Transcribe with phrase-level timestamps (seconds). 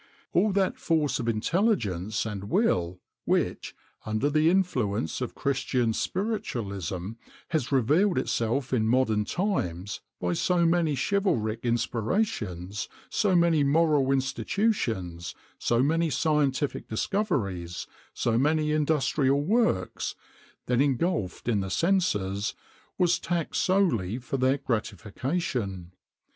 [0.33, 7.11] All that force of intelligence and will which, under the influence of Christian spiritualism,
[7.49, 15.35] has revealed itself in modern times by so many chivalric inspirations, so many moral institutions,
[15.59, 20.15] so many scientific discoveries, so many industrial works,
[20.65, 22.55] then ingulfed in the senses,
[22.97, 25.91] was taxed solely for their gratification.